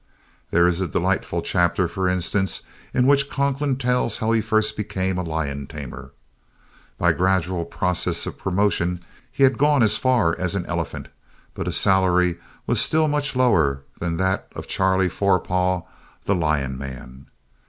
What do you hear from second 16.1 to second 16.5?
the